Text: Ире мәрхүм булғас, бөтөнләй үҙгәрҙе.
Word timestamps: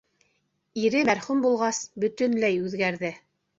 Ире 0.83 1.01
мәрхүм 1.09 1.45
булғас, 1.47 1.83
бөтөнләй 2.05 2.61
үҙгәрҙе. 2.65 3.15